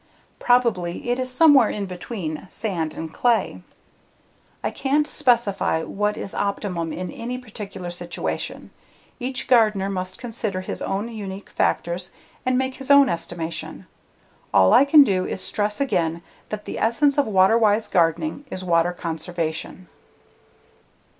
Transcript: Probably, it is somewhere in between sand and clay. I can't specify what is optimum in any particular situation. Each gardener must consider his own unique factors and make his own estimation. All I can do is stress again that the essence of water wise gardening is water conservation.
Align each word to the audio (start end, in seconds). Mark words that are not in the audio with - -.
Probably, 0.39 1.11
it 1.11 1.19
is 1.19 1.29
somewhere 1.29 1.69
in 1.69 1.85
between 1.85 2.47
sand 2.49 2.95
and 2.95 3.13
clay. 3.13 3.61
I 4.63 4.71
can't 4.71 5.05
specify 5.05 5.83
what 5.83 6.17
is 6.17 6.33
optimum 6.33 6.91
in 6.91 7.11
any 7.11 7.37
particular 7.37 7.91
situation. 7.91 8.71
Each 9.19 9.47
gardener 9.47 9.91
must 9.91 10.17
consider 10.17 10.61
his 10.61 10.81
own 10.81 11.07
unique 11.09 11.51
factors 11.51 12.09
and 12.47 12.57
make 12.57 12.77
his 12.77 12.89
own 12.89 13.09
estimation. 13.09 13.85
All 14.51 14.73
I 14.73 14.85
can 14.85 15.03
do 15.03 15.27
is 15.27 15.39
stress 15.39 15.79
again 15.79 16.23
that 16.49 16.65
the 16.65 16.79
essence 16.79 17.19
of 17.19 17.27
water 17.27 17.55
wise 17.59 17.87
gardening 17.87 18.43
is 18.49 18.63
water 18.63 18.93
conservation. 18.93 19.87